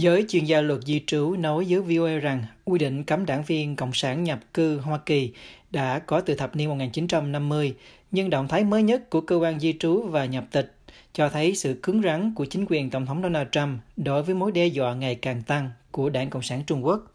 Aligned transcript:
Giới 0.00 0.24
chuyên 0.28 0.44
gia 0.44 0.60
luật 0.60 0.80
di 0.84 1.02
trú 1.06 1.36
nói 1.38 1.66
với 1.68 1.80
VOA 1.80 2.18
rằng 2.18 2.44
quy 2.64 2.78
định 2.78 3.04
cấm 3.04 3.26
đảng 3.26 3.42
viên 3.42 3.76
Cộng 3.76 3.92
sản 3.92 4.24
nhập 4.24 4.38
cư 4.54 4.78
Hoa 4.78 4.98
Kỳ 5.06 5.32
đã 5.70 5.98
có 5.98 6.20
từ 6.20 6.34
thập 6.34 6.56
niên 6.56 6.68
1950, 6.68 7.74
nhưng 8.10 8.30
động 8.30 8.48
thái 8.48 8.64
mới 8.64 8.82
nhất 8.82 9.10
của 9.10 9.20
cơ 9.20 9.36
quan 9.36 9.60
di 9.60 9.74
trú 9.80 10.02
và 10.02 10.24
nhập 10.24 10.44
tịch 10.50 10.74
cho 11.12 11.28
thấy 11.28 11.54
sự 11.54 11.78
cứng 11.82 12.02
rắn 12.02 12.34
của 12.34 12.44
chính 12.44 12.64
quyền 12.68 12.90
Tổng 12.90 13.06
thống 13.06 13.22
Donald 13.22 13.48
Trump 13.52 13.80
đối 13.96 14.22
với 14.22 14.34
mối 14.34 14.52
đe 14.52 14.66
dọa 14.66 14.94
ngày 14.94 15.14
càng 15.14 15.42
tăng 15.42 15.70
của 15.90 16.10
Đảng 16.10 16.30
Cộng 16.30 16.42
sản 16.42 16.62
Trung 16.66 16.84
Quốc. 16.84 17.12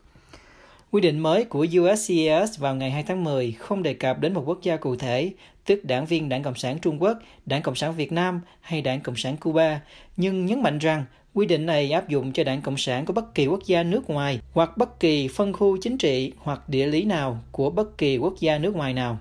Quy 0.92 1.02
định 1.02 1.20
mới 1.20 1.44
của 1.44 1.68
USCIS 1.80 2.60
vào 2.60 2.76
ngày 2.76 2.92
2 2.92 3.04
tháng 3.04 3.24
10 3.24 3.52
không 3.52 3.84
đề 3.84 3.94
cập 3.94 4.20
đến 4.20 4.34
một 4.34 4.44
quốc 4.46 4.60
gia 4.62 4.78
cụ 4.78 4.96
thể, 4.96 5.32
tức 5.66 5.86
đảng 5.86 6.06
viên 6.06 6.30
Đảng 6.30 6.44
Cộng 6.44 6.56
sản 6.56 6.80
Trung 6.80 7.02
Quốc, 7.02 7.18
Đảng 7.46 7.62
Cộng 7.62 7.76
sản 7.76 7.96
Việt 7.96 8.12
Nam 8.12 8.42
hay 8.62 8.82
Đảng 8.82 9.02
Cộng 9.02 9.16
sản 9.16 9.38
Cuba, 9.38 9.82
nhưng 10.18 10.46
nhấn 10.46 10.64
mạnh 10.64 10.80
rằng 10.80 11.06
quy 11.34 11.46
định 11.46 11.66
này 11.66 11.92
áp 11.92 12.10
dụng 12.10 12.32
cho 12.32 12.44
Đảng 12.44 12.62
Cộng 12.62 12.78
sản 12.78 13.06
của 13.06 13.14
bất 13.14 13.36
kỳ 13.36 13.48
quốc 13.48 13.60
gia 13.66 13.84
nước 13.84 14.10
ngoài 14.10 14.40
hoặc 14.54 14.78
bất 14.78 15.00
kỳ 15.00 15.28
phân 15.28 15.54
khu 15.54 15.78
chính 15.82 15.98
trị 15.98 16.32
hoặc 16.38 16.70
địa 16.70 16.86
lý 16.86 17.04
nào 17.04 17.40
của 17.52 17.70
bất 17.70 17.98
kỳ 17.98 18.18
quốc 18.18 18.34
gia 18.40 18.58
nước 18.58 18.76
ngoài 18.76 18.94
nào. 18.94 19.20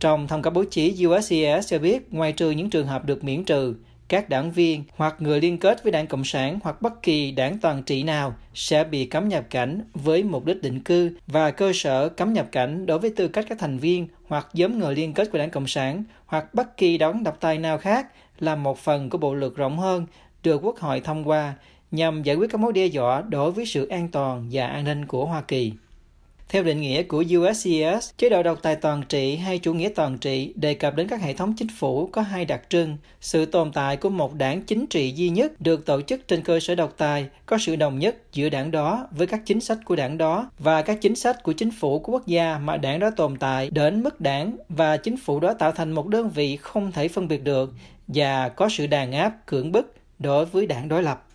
Trong 0.00 0.28
thông 0.28 0.42
cáo 0.42 0.50
báo 0.50 0.64
chí, 0.70 1.06
USCIS 1.06 1.68
cho 1.68 1.78
biết 1.78 2.12
ngoài 2.12 2.32
trừ 2.32 2.50
những 2.50 2.70
trường 2.70 2.86
hợp 2.86 3.04
được 3.04 3.24
miễn 3.24 3.44
trừ, 3.44 3.74
các 4.10 4.28
đảng 4.28 4.50
viên 4.50 4.84
hoặc 4.96 5.16
người 5.18 5.40
liên 5.40 5.58
kết 5.58 5.82
với 5.82 5.92
đảng 5.92 6.06
Cộng 6.06 6.24
sản 6.24 6.58
hoặc 6.62 6.82
bất 6.82 7.02
kỳ 7.02 7.30
đảng 7.30 7.58
toàn 7.58 7.82
trị 7.82 8.02
nào 8.02 8.34
sẽ 8.54 8.84
bị 8.84 9.06
cấm 9.06 9.28
nhập 9.28 9.44
cảnh 9.50 9.82
với 9.94 10.22
mục 10.22 10.44
đích 10.44 10.62
định 10.62 10.80
cư 10.80 11.16
và 11.26 11.50
cơ 11.50 11.72
sở 11.74 12.08
cấm 12.08 12.32
nhập 12.32 12.46
cảnh 12.52 12.86
đối 12.86 12.98
với 12.98 13.10
tư 13.16 13.28
cách 13.28 13.44
các 13.48 13.58
thành 13.58 13.78
viên 13.78 14.08
hoặc 14.28 14.46
giống 14.52 14.78
người 14.78 14.94
liên 14.94 15.14
kết 15.14 15.30
của 15.32 15.38
đảng 15.38 15.50
Cộng 15.50 15.66
sản 15.66 16.04
hoặc 16.26 16.54
bất 16.54 16.76
kỳ 16.76 16.98
đón 16.98 17.22
độc 17.22 17.36
tài 17.40 17.58
nào 17.58 17.78
khác 17.78 18.06
là 18.38 18.54
một 18.54 18.78
phần 18.78 19.10
của 19.10 19.18
bộ 19.18 19.34
luật 19.34 19.52
rộng 19.56 19.78
hơn 19.78 20.06
được 20.42 20.60
Quốc 20.64 20.78
hội 20.78 21.00
thông 21.00 21.28
qua 21.28 21.54
nhằm 21.90 22.22
giải 22.22 22.36
quyết 22.36 22.50
các 22.50 22.60
mối 22.60 22.72
đe 22.72 22.86
dọa 22.86 23.22
đối 23.28 23.50
với 23.50 23.66
sự 23.66 23.88
an 23.88 24.08
toàn 24.08 24.48
và 24.52 24.66
an 24.66 24.84
ninh 24.84 25.06
của 25.06 25.26
Hoa 25.26 25.42
Kỳ. 25.42 25.72
Theo 26.50 26.62
định 26.62 26.80
nghĩa 26.80 27.02
của 27.02 27.24
USCIS, 27.38 28.10
chế 28.16 28.28
độ 28.28 28.42
độc 28.42 28.58
tài 28.62 28.76
toàn 28.76 29.02
trị 29.08 29.36
hay 29.36 29.58
chủ 29.58 29.74
nghĩa 29.74 29.88
toàn 29.88 30.18
trị 30.18 30.52
đề 30.56 30.74
cập 30.74 30.96
đến 30.96 31.08
các 31.08 31.20
hệ 31.20 31.32
thống 31.32 31.54
chính 31.56 31.68
phủ 31.78 32.06
có 32.06 32.22
hai 32.22 32.44
đặc 32.44 32.62
trưng. 32.68 32.96
Sự 33.20 33.46
tồn 33.46 33.72
tại 33.72 33.96
của 33.96 34.08
một 34.08 34.34
đảng 34.34 34.62
chính 34.62 34.86
trị 34.86 35.12
duy 35.12 35.28
nhất 35.28 35.60
được 35.60 35.86
tổ 35.86 36.02
chức 36.02 36.28
trên 36.28 36.42
cơ 36.42 36.60
sở 36.60 36.74
độc 36.74 36.94
tài, 36.96 37.26
có 37.46 37.58
sự 37.58 37.76
đồng 37.76 37.98
nhất 37.98 38.16
giữa 38.32 38.48
đảng 38.48 38.70
đó 38.70 39.08
với 39.10 39.26
các 39.26 39.40
chính 39.44 39.60
sách 39.60 39.78
của 39.84 39.96
đảng 39.96 40.18
đó 40.18 40.50
và 40.58 40.82
các 40.82 40.98
chính 41.00 41.16
sách 41.16 41.42
của 41.42 41.52
chính 41.52 41.70
phủ 41.70 41.98
của 41.98 42.12
quốc 42.12 42.26
gia 42.26 42.58
mà 42.58 42.76
đảng 42.76 43.00
đó 43.00 43.10
tồn 43.10 43.36
tại 43.36 43.70
đến 43.70 44.02
mức 44.02 44.20
đảng 44.20 44.56
và 44.68 44.96
chính 44.96 45.16
phủ 45.16 45.40
đó 45.40 45.54
tạo 45.54 45.72
thành 45.72 45.92
một 45.92 46.06
đơn 46.06 46.30
vị 46.30 46.56
không 46.56 46.92
thể 46.92 47.08
phân 47.08 47.28
biệt 47.28 47.44
được 47.44 47.72
và 48.08 48.48
có 48.48 48.68
sự 48.68 48.86
đàn 48.86 49.12
áp, 49.12 49.46
cưỡng 49.46 49.72
bức 49.72 49.94
đối 50.18 50.44
với 50.44 50.66
đảng 50.66 50.88
đối 50.88 51.02
lập. 51.02 51.26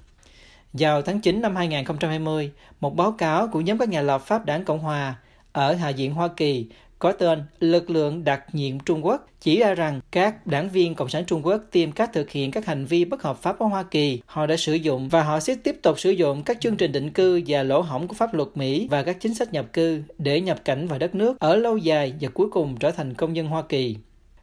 Vào 0.79 1.01
tháng 1.01 1.19
9 1.19 1.41
năm 1.41 1.55
2020, 1.55 2.51
một 2.79 2.95
báo 2.95 3.11
cáo 3.11 3.47
của 3.47 3.61
nhóm 3.61 3.77
các 3.77 3.89
nhà 3.89 4.01
lập 4.01 4.17
pháp 4.17 4.45
đảng 4.45 4.65
Cộng 4.65 4.79
Hòa 4.79 5.15
ở 5.51 5.73
Hạ 5.73 5.91
viện 5.91 6.13
Hoa 6.13 6.27
Kỳ 6.27 6.65
có 6.99 7.11
tên 7.11 7.43
Lực 7.59 7.89
lượng 7.89 8.23
đặc 8.23 8.55
nhiệm 8.55 8.79
Trung 8.79 9.05
Quốc 9.05 9.27
chỉ 9.41 9.59
ra 9.59 9.73
rằng 9.73 9.99
các 10.11 10.47
đảng 10.47 10.69
viên 10.69 10.95
Cộng 10.95 11.09
sản 11.09 11.25
Trung 11.25 11.45
Quốc 11.45 11.61
tìm 11.71 11.91
cách 11.91 12.09
thực 12.13 12.29
hiện 12.29 12.51
các 12.51 12.65
hành 12.65 12.85
vi 12.85 13.05
bất 13.05 13.23
hợp 13.23 13.41
pháp 13.41 13.59
ở 13.59 13.65
Hoa 13.65 13.83
Kỳ. 13.83 14.21
Họ 14.25 14.45
đã 14.45 14.57
sử 14.57 14.73
dụng 14.73 15.09
và 15.09 15.23
họ 15.23 15.39
sẽ 15.39 15.55
tiếp 15.55 15.75
tục 15.83 15.99
sử 15.99 16.11
dụng 16.11 16.43
các 16.43 16.61
chương 16.61 16.75
trình 16.75 16.91
định 16.91 17.11
cư 17.11 17.41
và 17.47 17.63
lỗ 17.63 17.81
hổng 17.81 18.07
của 18.07 18.13
pháp 18.13 18.33
luật 18.33 18.49
Mỹ 18.55 18.87
và 18.91 19.03
các 19.03 19.17
chính 19.19 19.33
sách 19.33 19.53
nhập 19.53 19.73
cư 19.73 20.01
để 20.17 20.41
nhập 20.41 20.65
cảnh 20.65 20.87
vào 20.87 20.99
đất 20.99 21.15
nước 21.15 21.39
ở 21.39 21.55
lâu 21.55 21.77
dài 21.77 22.13
và 22.21 22.29
cuối 22.33 22.47
cùng 22.51 22.77
trở 22.79 22.91
thành 22.91 23.13
công 23.13 23.35
dân 23.35 23.47
Hoa 23.47 23.61
Kỳ. 23.61 23.97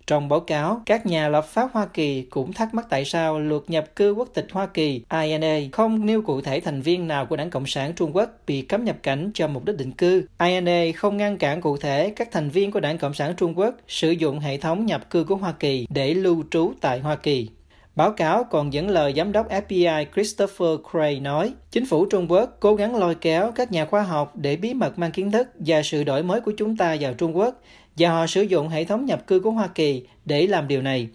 Trong 0.07 0.29
báo 0.29 0.41
cáo, 0.41 0.83
các 0.87 1.07
nhà 1.07 1.29
lập 1.29 1.47
pháp 1.47 1.69
Hoa 1.73 1.87
Kỳ 1.87 2.23
cũng 2.23 2.53
thắc 2.53 2.75
mắc 2.75 2.87
tại 2.91 3.05
sao 3.05 3.41
luật 3.41 3.63
nhập 3.69 3.97
cư 3.97 4.13
quốc 4.13 4.29
tịch 4.35 4.47
Hoa 4.53 4.67
Kỳ 4.67 5.03
INA 5.23 5.59
không 5.73 6.07
nêu 6.07 6.23
cụ 6.23 6.41
thể 6.41 6.61
thành 6.61 6.83
viên 6.83 7.09
nào 7.09 7.27
của 7.27 7.37
Đảng 7.37 7.51
Cộng 7.51 7.67
sản 7.67 7.93
Trung 7.93 8.17
Quốc 8.17 8.31
bị 8.47 8.63
cấm 8.63 8.85
nhập 8.85 8.97
cảnh 9.03 9.31
cho 9.35 9.49
mục 9.49 9.65
đích 9.65 9.77
định 9.77 9.93
cư. 9.93 10.27
INA 10.45 10.85
không 10.97 11.17
ngăn 11.17 11.39
cản 11.39 11.61
cụ 11.61 11.77
thể 11.77 12.13
các 12.17 12.29
thành 12.33 12.51
viên 12.51 12.71
của 12.71 12.81
Đảng 12.81 12.99
Cộng 12.99 13.15
sản 13.15 13.35
Trung 13.37 13.59
Quốc 13.59 13.75
sử 13.89 14.11
dụng 14.11 14.41
hệ 14.41 14.57
thống 14.57 14.87
nhập 14.87 15.11
cư 15.11 15.25
của 15.25 15.37
Hoa 15.37 15.53
Kỳ 15.53 15.87
để 15.91 16.15
lưu 16.15 16.45
trú 16.51 16.73
tại 16.81 17.01
Hoa 17.01 17.17
Kỳ. 17.17 17.49
Báo 17.97 18.13
cáo 18.13 18.45
còn 18.45 18.73
dẫn 18.73 18.91
lời 18.91 19.15
giám 19.17 19.33
đốc 19.33 19.49
FBI 19.49 20.05
Christopher 20.15 20.69
Cray 20.91 21.21
nói, 21.21 21.53
chính 21.71 21.87
phủ 21.87 22.07
Trung 22.07 22.31
Quốc 22.31 22.57
cố 22.61 22.75
gắng 22.75 22.97
lôi 22.97 23.15
kéo 23.15 23.53
các 23.55 23.73
nhà 23.73 23.85
khoa 23.85 24.03
học 24.03 24.33
để 24.37 24.57
bí 24.57 24.75
mật 24.75 24.99
mang 24.99 25.13
kiến 25.13 25.31
thức 25.31 25.49
và 25.55 25.83
sự 25.83 26.05
đổi 26.05 26.23
mới 26.23 26.41
của 26.41 26.53
chúng 26.57 26.77
ta 26.77 26.97
vào 27.01 27.15
Trung 27.15 27.37
Quốc 27.37 27.61
và 27.99 28.11
họ 28.11 28.27
sử 28.27 28.43
dụng 28.43 28.69
hệ 28.69 28.85
thống 28.85 29.07
nhập 29.07 29.27
cư 29.27 29.41
của 29.41 29.51
Hoa 29.51 29.67
Kỳ 29.67 30.07
để 30.25 30.47
làm 30.47 30.69
điều 30.69 30.83
này. 30.83 31.09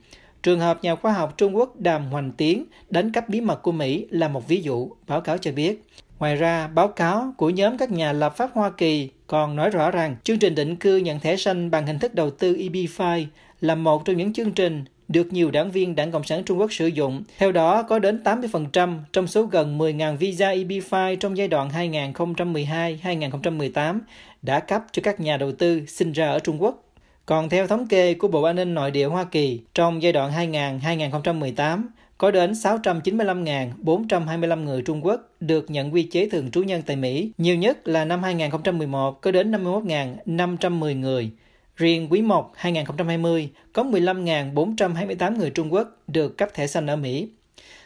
Trường 0.44 0.60
hợp 0.60 0.84
nhà 0.84 0.96
khoa 0.96 1.14
học 1.14 1.34
Trung 1.38 1.56
Quốc 1.56 1.80
Đàm 1.80 2.06
Hoành 2.06 2.32
Tiến 2.32 2.66
đánh 2.90 3.12
cắp 3.12 3.30
bí 3.30 3.42
mật 3.42 3.62
của 3.64 3.72
Mỹ 3.72 4.06
là 4.10 4.28
một 4.28 4.48
ví 4.48 4.62
dụ, 4.62 4.90
báo 5.08 5.22
cáo 5.22 5.38
cho 5.38 5.52
biết. 5.52 5.84
Ngoài 6.20 6.36
ra, 6.36 6.68
báo 6.68 6.88
cáo 6.88 7.34
của 7.38 7.50
nhóm 7.50 7.78
các 7.78 7.92
nhà 7.92 8.12
lập 8.12 8.38
pháp 8.38 8.50
Hoa 8.54 8.70
Kỳ 8.70 9.10
còn 9.28 9.56
nói 9.56 9.70
rõ 9.70 9.92
rằng 9.92 10.16
chương 10.24 10.40
trình 10.40 10.56
định 10.56 10.76
cư 10.76 10.98
nhận 10.98 11.20
thẻ 11.20 11.36
xanh 11.36 11.72
bằng 11.72 11.88
hình 11.88 12.00
thức 12.00 12.16
đầu 12.16 12.30
tư 12.30 12.56
EB-5 12.56 13.26
là 13.62 13.76
một 13.76 14.06
trong 14.06 14.18
những 14.18 14.34
chương 14.34 14.52
trình 14.52 14.86
được 15.08 15.34
nhiều 15.34 15.52
đảng 15.52 15.72
viên 15.72 15.96
Đảng 15.96 16.12
Cộng 16.12 16.24
sản 16.24 16.44
Trung 16.44 16.60
Quốc 16.60 16.74
sử 16.74 16.88
dụng. 16.88 17.24
Theo 17.38 17.52
đó, 17.52 17.84
có 17.84 18.00
đến 18.00 18.22
80% 18.24 19.00
trong 19.14 19.28
số 19.28 19.44
gần 19.44 19.78
10.000 19.78 20.18
visa 20.18 20.54
EB-5 20.54 21.16
trong 21.16 21.38
giai 21.38 21.48
đoạn 21.48 21.70
2012-2018 21.70 24.00
đã 24.42 24.60
cấp 24.60 24.82
cho 24.92 25.02
các 25.06 25.20
nhà 25.20 25.38
đầu 25.38 25.52
tư 25.52 25.86
sinh 25.86 26.12
ra 26.12 26.30
ở 26.30 26.40
Trung 26.40 26.62
Quốc. 26.62 26.84
Còn 27.26 27.50
theo 27.50 27.68
thống 27.68 27.88
kê 27.88 28.14
của 28.14 28.28
Bộ 28.28 28.42
An 28.42 28.56
ninh 28.56 28.74
Nội 28.74 28.92
địa 28.92 29.06
Hoa 29.06 29.24
Kỳ, 29.24 29.62
trong 29.74 30.02
giai 30.02 30.12
đoạn 30.12 30.52
2000-2018, 30.52 31.84
có 32.18 32.32
đến 32.32 32.52
695.425 32.52 34.64
người 34.64 34.82
Trung 34.82 35.06
Quốc 35.06 35.22
được 35.40 35.72
nhận 35.72 35.94
quy 35.94 36.04
chế 36.04 36.30
thường 36.30 36.52
trú 36.52 36.64
nhân 36.64 36.82
tại 36.86 36.96
Mỹ. 36.96 37.32
Nhiều 37.38 37.56
nhất 37.56 37.88
là 37.88 38.06
năm 38.06 38.24
2011 38.24 39.22
có 39.22 39.32
đến 39.32 39.52
51.510 39.52 41.00
người. 41.00 41.32
Riêng 41.78 42.08
quý 42.12 42.22
1 42.22 42.52
2020 42.56 43.50
có 43.74 43.84
15.428 43.84 45.38
người 45.38 45.50
Trung 45.50 45.74
Quốc 45.74 45.88
được 46.08 46.38
cấp 46.38 46.50
thẻ 46.54 46.68
xanh 46.68 46.88
ở 46.88 46.96
Mỹ. 46.96 47.30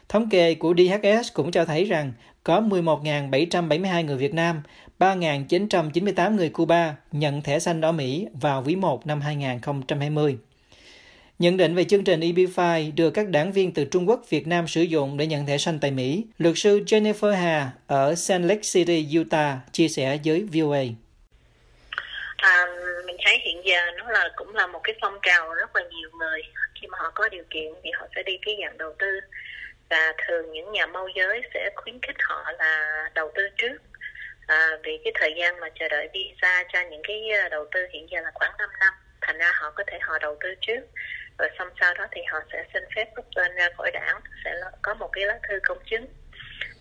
Thống 0.09 0.29
kê 0.29 0.56
của 0.56 0.74
DHS 0.78 1.34
cũng 1.34 1.52
cho 1.52 1.66
thấy 1.66 1.85
rằng 1.85 2.13
có 2.44 2.62
11.772 2.62 4.06
người 4.06 4.18
Việt 4.18 4.34
Nam, 4.34 4.62
3.998 5.00 6.35
người 6.35 6.50
Cuba 6.50 6.96
nhận 7.12 7.41
thẻ 7.41 7.59
xanh 7.59 7.81
ở 7.81 7.91
Mỹ 7.91 8.28
vào 8.34 8.63
quý 8.66 8.75
1 8.75 9.07
năm 9.07 9.22
2020. 9.22 10.38
Nhận 11.40 11.57
định 11.57 11.75
về 11.75 11.84
chương 11.84 12.03
trình 12.03 12.19
EB5 12.19 12.91
được 12.96 13.12
các 13.12 13.30
đảng 13.30 13.51
viên 13.51 13.72
từ 13.72 13.85
Trung 13.85 14.09
Quốc, 14.09 14.30
Việt 14.30 14.47
Nam 14.47 14.68
sử 14.68 14.81
dụng 14.81 15.18
để 15.18 15.28
nhận 15.28 15.46
thẻ 15.46 15.57
xanh 15.57 15.80
tại 15.80 15.91
Mỹ, 15.91 16.25
luật 16.38 16.57
sư 16.57 16.80
Jennifer 16.80 17.31
Hà 17.31 17.72
ở 17.88 18.16
Salt 18.16 18.46
Lake 18.46 18.62
City, 18.62 19.07
Utah 19.19 19.57
chia 19.72 19.88
sẻ 19.88 20.19
với 20.25 20.44
VOA. 20.53 20.84
À, 22.41 22.66
mình 23.06 23.16
thấy 23.25 23.40
hiện 23.46 23.62
giờ 23.66 23.78
nó 23.97 24.12
là 24.12 24.21
cũng 24.36 24.56
là 24.56 24.68
một 24.68 24.81
cái 24.84 24.96
phong 25.02 25.19
trào 25.22 25.53
rất 25.53 25.75
là 25.75 25.81
nhiều 25.90 26.09
người. 26.19 26.42
Khi 26.81 26.88
mà 26.88 26.97
họ 27.02 27.12
có 27.16 27.30
điều 27.30 27.44
kiện 27.50 27.74
thì 27.84 27.92
họ 27.92 28.08
sẽ 28.16 28.24
đi 28.24 28.38
cái 28.46 28.58
dạng 28.62 28.78
đầu 28.78 28.96
tư. 29.00 29.19
Và 29.90 30.14
thường 30.28 30.52
những 30.52 30.72
nhà 30.72 30.86
môi 30.86 31.12
giới 31.16 31.42
sẽ 31.53 31.69
khuyến 31.75 32.00
khích 32.02 32.16
họ 32.19 32.52
là 32.59 33.09
đầu 33.14 33.31
tư 33.36 33.50
trước. 33.58 33.78
À, 34.47 34.69
vì 34.84 35.00
cái 35.03 35.14
thời 35.16 35.34
gian 35.38 35.59
mà 35.59 35.68
chờ 35.80 35.88
đợi 35.90 36.09
visa 36.14 36.64
cho 36.74 36.80
những 36.92 37.02
cái 37.08 37.30
ờ, 37.44 37.50
đầu 37.50 37.66
tư 37.72 37.88
hiện 37.94 38.08
giờ 38.12 38.22
là 38.22 38.31
khoảng 38.34 38.52
5 38.58 38.69
năm. 38.80 38.94
Thành 39.22 39.38
ra 39.38 39.52
họ 39.56 39.72
có 39.75 39.84
thể 39.88 40.00
họ 40.02 40.19
đầu 40.19 40.38
tư 40.40 40.56
trước. 40.62 40.81
Rồi 41.40 41.50
xong 41.59 41.69
sau 41.80 41.94
đó 41.94 42.08
thì 42.12 42.22
họ 42.31 42.40
sẽ 42.52 42.63
xin 42.74 42.84
phép 42.96 43.06
rút 43.16 43.25
tên 43.36 43.56
ra 43.56 43.69
khỏi 43.78 43.92
đảng. 43.92 44.19
Sẽ 44.46 44.56
có 44.81 44.94
một 44.94 45.09
cái 45.12 45.25
lá 45.25 45.40
thư 45.50 45.59
công 45.63 45.80
chứng 45.86 46.06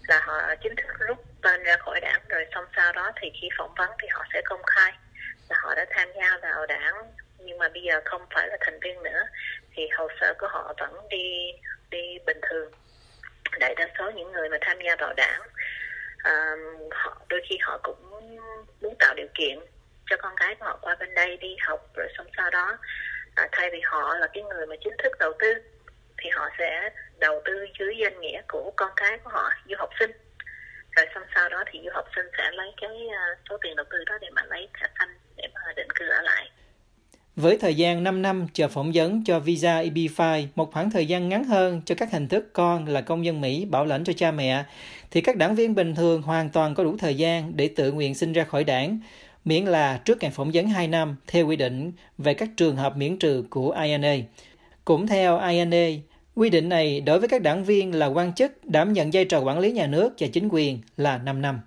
là 0.08 0.20
họ 0.20 0.54
chính 0.62 0.76
thức 0.76 0.86
rút 0.98 1.18
tên 1.42 1.62
ra 1.62 1.76
khỏi 1.76 2.00
đảng. 2.00 2.20
Rồi 2.28 2.46
xong 2.54 2.64
sau 2.76 2.92
đó 2.92 3.10
thì 3.20 3.30
khi 3.40 3.48
phỏng 3.58 3.74
vấn 3.78 3.90
thì 4.02 4.08
họ 4.10 4.24
sẽ 4.32 4.42
công 4.44 4.62
khai 4.66 4.92
là 5.50 5.56
họ 5.62 5.74
đã 5.74 5.86
tham 5.90 6.08
gia 6.16 6.38
vào 6.42 6.66
đảng 6.66 6.94
nhưng 7.44 7.58
mà 7.58 7.68
bây 7.68 7.82
giờ 7.82 8.00
không 8.04 8.26
phải 8.34 8.48
là 8.48 8.56
thành 8.60 8.80
viên 8.80 9.02
nữa 9.02 9.22
thì 9.72 9.88
hồ 9.98 10.08
sơ 10.20 10.34
của 10.38 10.48
họ 10.50 10.74
vẫn 10.78 11.08
đi 11.10 11.52
đi 11.90 12.18
bình 12.26 12.40
thường. 12.50 12.72
Đại 13.58 13.74
đa 13.74 13.88
số 13.98 14.10
những 14.10 14.32
người 14.32 14.48
mà 14.48 14.58
tham 14.60 14.78
gia 14.86 14.96
vào 14.96 15.12
đảng 15.16 15.40
à, 16.22 16.56
họ 16.90 17.16
đôi 17.28 17.40
khi 17.48 17.58
họ 17.60 17.80
cũng 17.82 18.10
muốn 18.80 18.94
tạo 18.98 19.14
điều 19.14 19.28
kiện 19.34 19.58
cho 20.10 20.16
con 20.16 20.34
cái 20.36 20.54
của 20.54 20.64
họ 20.64 20.78
qua 20.82 20.96
bên 21.00 21.14
đây 21.14 21.36
đi 21.36 21.56
học 21.66 21.86
rồi 21.94 22.08
xong 22.18 22.26
sau 22.36 22.50
đó 22.50 22.78
à, 23.34 23.48
thay 23.52 23.70
vì 23.72 23.80
họ 23.84 24.14
là 24.14 24.26
cái 24.34 24.42
người 24.42 24.66
mà 24.66 24.76
chính 24.84 24.94
thức 25.02 25.12
đầu 25.18 25.32
tư 25.38 25.54
thì 26.18 26.30
họ 26.30 26.48
sẽ 26.58 26.90
đầu 27.18 27.42
tư 27.44 27.66
dưới 27.78 27.96
danh 27.96 28.20
nghĩa 28.20 28.42
của 28.48 28.72
con 28.76 28.90
cái 28.96 29.18
của 29.18 29.30
họ 29.30 29.50
du 29.68 29.74
học 29.78 29.90
sinh. 29.98 30.10
Rồi 30.96 31.06
xong 31.14 31.24
sau 31.34 31.48
đó 31.48 31.64
thì 31.66 31.80
du 31.84 31.90
học 31.94 32.08
sinh 32.16 32.26
sẽ 32.38 32.50
lấy 32.52 32.68
cái 32.80 33.08
à, 33.14 33.22
số 33.48 33.58
tiền 33.62 33.76
đầu 33.76 33.86
tư 33.90 34.04
đó 34.06 34.18
để 34.20 34.28
mà 34.30 34.42
lấy 34.44 34.68
thẻ 34.80 34.86
xanh 34.98 35.18
để 35.36 35.48
mà 35.54 35.72
định 35.76 35.90
cư 35.94 36.08
ở 36.08 36.22
lại 36.22 36.50
với 37.40 37.56
thời 37.56 37.74
gian 37.74 38.04
5 38.04 38.22
năm 38.22 38.46
chờ 38.52 38.68
phỏng 38.68 38.92
vấn 38.94 39.24
cho 39.24 39.40
visa 39.40 39.82
EB5, 39.82 40.46
một 40.54 40.72
khoảng 40.72 40.90
thời 40.90 41.06
gian 41.06 41.28
ngắn 41.28 41.44
hơn 41.44 41.82
cho 41.84 41.94
các 41.94 42.12
hình 42.12 42.28
thức 42.28 42.50
con 42.52 42.86
là 42.88 43.00
công 43.00 43.24
dân 43.24 43.40
Mỹ 43.40 43.64
bảo 43.64 43.84
lãnh 43.84 44.04
cho 44.04 44.12
cha 44.12 44.30
mẹ, 44.30 44.64
thì 45.10 45.20
các 45.20 45.36
đảng 45.36 45.54
viên 45.54 45.74
bình 45.74 45.94
thường 45.94 46.22
hoàn 46.22 46.50
toàn 46.50 46.74
có 46.74 46.84
đủ 46.84 46.96
thời 46.96 47.14
gian 47.14 47.52
để 47.56 47.68
tự 47.68 47.92
nguyện 47.92 48.14
sinh 48.14 48.32
ra 48.32 48.44
khỏi 48.44 48.64
đảng, 48.64 48.98
miễn 49.44 49.64
là 49.64 50.00
trước 50.04 50.18
ngày 50.20 50.30
phỏng 50.30 50.50
vấn 50.54 50.68
2 50.68 50.88
năm 50.88 51.16
theo 51.26 51.46
quy 51.46 51.56
định 51.56 51.92
về 52.18 52.34
các 52.34 52.48
trường 52.56 52.76
hợp 52.76 52.96
miễn 52.96 53.18
trừ 53.18 53.44
của 53.50 53.70
INA. 53.70 54.16
Cũng 54.84 55.06
theo 55.06 55.40
INA, 55.40 55.86
Quy 56.34 56.50
định 56.50 56.68
này 56.68 57.00
đối 57.00 57.18
với 57.18 57.28
các 57.28 57.42
đảng 57.42 57.64
viên 57.64 57.94
là 57.94 58.06
quan 58.06 58.34
chức 58.34 58.64
đảm 58.64 58.92
nhận 58.92 59.10
vai 59.12 59.24
trò 59.24 59.40
quản 59.40 59.58
lý 59.58 59.72
nhà 59.72 59.86
nước 59.86 60.12
và 60.18 60.26
chính 60.32 60.48
quyền 60.48 60.78
là 60.96 61.18
5 61.18 61.42
năm. 61.42 61.60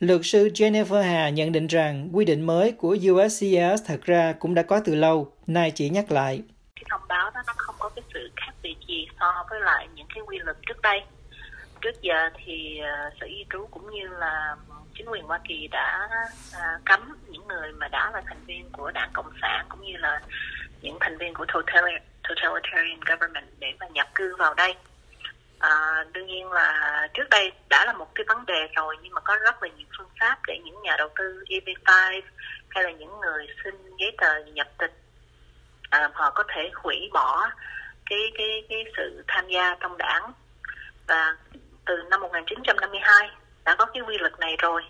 Luật 0.00 0.20
sư 0.24 0.48
Jennifer 0.54 1.02
Hà 1.02 1.28
nhận 1.28 1.52
định 1.52 1.66
rằng 1.66 2.08
quy 2.12 2.24
định 2.24 2.46
mới 2.46 2.72
của 2.72 2.96
USCIS 3.10 3.82
thật 3.86 4.00
ra 4.04 4.34
cũng 4.38 4.54
đã 4.54 4.62
có 4.62 4.80
từ 4.84 4.94
lâu, 4.94 5.32
nay 5.46 5.72
chỉ 5.74 5.88
nhắc 5.88 6.10
lại. 6.10 6.42
Cái 6.76 6.84
thông 6.90 7.00
báo 7.08 7.30
đó 7.30 7.42
nó 7.46 7.52
không 7.56 7.74
có 7.78 7.88
cái 7.88 8.02
sự 8.14 8.30
khác 8.36 8.52
biệt 8.62 8.76
gì 8.88 9.08
so 9.20 9.44
với 9.50 9.60
lại 9.60 9.88
những 9.94 10.06
cái 10.14 10.24
quy 10.26 10.38
luật 10.38 10.56
trước 10.66 10.82
đây. 10.82 11.00
Trước 11.80 12.02
giờ 12.02 12.30
thì 12.44 12.78
ờ, 12.78 13.10
Sở 13.20 13.26
y 13.26 13.44
trú 13.52 13.66
cũng 13.70 13.90
như 13.90 14.08
là 14.08 14.56
chính 14.98 15.08
quyền 15.10 15.24
Hoa 15.24 15.40
Kỳ 15.48 15.68
đã 15.70 16.08
ờ, 16.54 16.60
cấm 16.84 17.16
những 17.28 17.48
người 17.48 17.72
mà 17.72 17.88
đã 17.88 18.10
là 18.14 18.22
thành 18.26 18.44
viên 18.46 18.70
của 18.72 18.90
đảng 18.90 19.10
Cộng 19.12 19.32
sản 19.42 19.66
cũng 19.68 19.80
như 19.82 19.96
là 19.96 20.20
những 20.82 20.96
thành 21.00 21.18
viên 21.18 21.34
của 21.34 21.44
totalitarian 21.54 23.00
government 23.08 23.46
để 23.58 23.68
mà 23.80 23.86
nhập 23.86 24.06
cư 24.14 24.36
vào 24.38 24.54
đây 24.54 24.74
à, 25.58 26.04
đương 26.12 26.26
nhiên 26.26 26.50
là 26.50 27.08
trước 27.14 27.28
đây 27.30 27.52
đã 27.68 27.84
là 27.84 27.92
một 27.92 28.14
cái 28.14 28.24
vấn 28.28 28.46
đề 28.46 28.68
rồi 28.76 28.96
nhưng 29.02 29.14
mà 29.14 29.20
có 29.20 29.36
rất 29.44 29.62
là 29.62 29.68
nhiều 29.76 29.86
phương 29.98 30.08
pháp 30.20 30.38
để 30.46 30.58
những 30.64 30.82
nhà 30.82 30.96
đầu 30.98 31.08
tư 31.18 31.44
EB5 31.48 32.20
hay 32.68 32.84
là 32.84 32.90
những 32.90 33.20
người 33.20 33.46
xin 33.64 33.74
giấy 33.98 34.10
tờ 34.18 34.44
nhập 34.54 34.68
tịch 34.78 34.92
à, 35.90 36.10
họ 36.14 36.30
có 36.30 36.44
thể 36.48 36.70
hủy 36.74 37.10
bỏ 37.12 37.50
cái 38.10 38.18
cái 38.38 38.64
cái 38.68 38.84
sự 38.96 39.24
tham 39.28 39.48
gia 39.48 39.76
trong 39.80 39.98
đảng 39.98 40.32
và 41.06 41.36
từ 41.86 41.94
năm 42.10 42.20
1952 42.20 43.28
đã 43.64 43.74
có 43.78 43.86
cái 43.86 44.02
quy 44.02 44.18
luật 44.18 44.40
này 44.40 44.56
rồi 44.58 44.82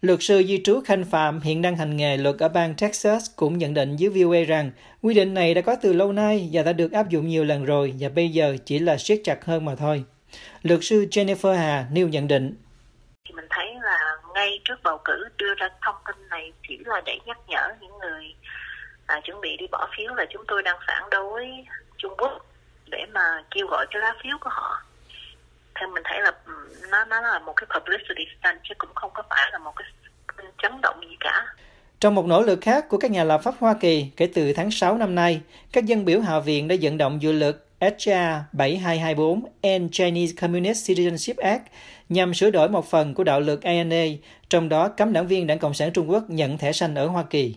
Luật 0.00 0.18
sư 0.22 0.42
di 0.48 0.60
trú 0.64 0.80
Khanh 0.84 1.04
Phạm 1.04 1.40
hiện 1.40 1.62
đang 1.62 1.76
hành 1.76 1.96
nghề 1.96 2.16
luật 2.16 2.38
ở 2.38 2.48
bang 2.48 2.74
Texas 2.74 3.30
cũng 3.36 3.58
nhận 3.58 3.74
định 3.74 3.96
với 4.00 4.08
VOA 4.08 4.44
rằng 4.46 4.70
quy 5.02 5.14
định 5.14 5.34
này 5.34 5.54
đã 5.54 5.60
có 5.60 5.76
từ 5.82 5.92
lâu 5.92 6.12
nay 6.12 6.48
và 6.52 6.62
đã 6.62 6.72
được 6.72 6.92
áp 6.92 7.08
dụng 7.08 7.28
nhiều 7.28 7.44
lần 7.44 7.64
rồi 7.64 7.94
và 8.00 8.08
bây 8.08 8.28
giờ 8.28 8.56
chỉ 8.64 8.78
là 8.78 8.96
siết 8.96 9.20
chặt 9.24 9.44
hơn 9.44 9.64
mà 9.64 9.74
thôi. 9.74 10.04
Luật 10.62 10.80
sư 10.82 11.06
Jennifer 11.10 11.54
Hà 11.54 11.86
nêu 11.92 12.08
nhận 12.08 12.28
định. 12.28 12.54
Mình 13.34 13.46
thấy 13.50 13.66
là 13.82 14.16
ngay 14.34 14.60
trước 14.64 14.82
bầu 14.82 14.98
cử 15.04 15.28
đưa 15.36 15.54
ra 15.54 15.68
thông 15.82 15.96
tin 16.06 16.28
này 16.28 16.52
chỉ 16.68 16.78
là 16.84 17.00
để 17.06 17.18
nhắc 17.26 17.38
nhở 17.48 17.68
những 17.80 17.98
người 17.98 18.34
à, 19.06 19.20
chuẩn 19.24 19.40
bị 19.40 19.56
đi 19.56 19.66
bỏ 19.72 19.88
phiếu 19.96 20.14
là 20.14 20.24
chúng 20.30 20.44
tôi 20.48 20.62
đang 20.62 20.76
phản 20.86 21.02
đối 21.10 21.46
Trung 21.98 22.14
Quốc 22.18 22.46
để 22.86 23.06
mà 23.12 23.44
kêu 23.50 23.66
gọi 23.66 23.86
cái 23.90 24.02
lá 24.02 24.14
phiếu 24.22 24.36
của 24.40 24.50
họ 24.50 24.82
theo 25.80 25.88
mình 25.88 26.02
thấy 26.06 26.20
là 26.20 26.32
ừ, 26.46 26.52
nó 26.90 27.04
nó 27.04 27.20
là 27.20 27.38
một 27.38 27.52
cái 27.56 27.66
publicity 27.74 28.24
stunt 28.40 28.60
chứ 28.68 28.74
cũng 28.78 28.90
không 28.94 29.10
có 29.14 29.22
phải 29.30 29.50
là 29.52 29.58
một 29.58 29.72
cái 29.76 29.86
chấn 30.62 30.80
động 30.82 31.00
gì 31.08 31.16
cả. 31.20 31.46
Trong 32.00 32.14
một 32.14 32.26
nỗ 32.26 32.42
lực 32.42 32.58
khác 32.62 32.88
của 32.88 32.98
các 32.98 33.10
nhà 33.10 33.24
lập 33.24 33.40
pháp 33.44 33.54
Hoa 33.60 33.74
Kỳ, 33.80 34.10
kể 34.16 34.28
từ 34.34 34.52
tháng 34.52 34.70
6 34.70 34.98
năm 34.98 35.14
nay, 35.14 35.40
các 35.72 35.84
dân 35.84 36.04
biểu 36.04 36.20
Hạ 36.20 36.38
viện 36.38 36.68
đã 36.68 36.76
vận 36.82 36.98
động 36.98 37.22
dự 37.22 37.32
luật 37.32 37.56
HR 37.80 38.48
7224 38.52 39.42
End 39.60 39.92
Chinese 39.92 40.34
Communist 40.40 40.90
Citizenship 40.90 41.34
Act 41.42 41.62
nhằm 42.08 42.34
sửa 42.34 42.50
đổi 42.50 42.68
một 42.68 42.86
phần 42.86 43.14
của 43.14 43.24
đạo 43.24 43.40
luật 43.40 43.62
ANA, 43.62 44.04
trong 44.48 44.68
đó 44.68 44.88
cấm 44.88 45.12
đảng 45.12 45.26
viên 45.26 45.46
Đảng 45.46 45.58
Cộng 45.58 45.74
sản 45.74 45.92
Trung 45.92 46.10
Quốc 46.10 46.30
nhận 46.30 46.58
thẻ 46.58 46.72
xanh 46.72 46.94
ở 46.94 47.06
Hoa 47.06 47.22
Kỳ. 47.22 47.56